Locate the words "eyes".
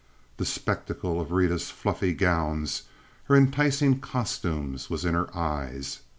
5.37-5.99